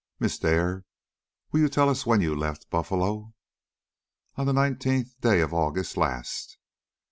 "Miss 0.19 0.39
Dare, 0.39 0.83
will 1.51 1.59
you 1.59 1.69
tell 1.69 1.87
us 1.87 2.07
when 2.07 2.21
you 2.21 2.35
left 2.35 2.71
Buffalo?" 2.71 3.35
"On 4.35 4.47
the 4.47 4.51
nineteenth 4.51 5.13
day 5.21 5.41
of 5.41 5.53
August 5.53 5.95
last." 5.95 6.57